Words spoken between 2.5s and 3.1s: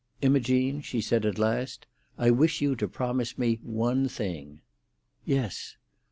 you to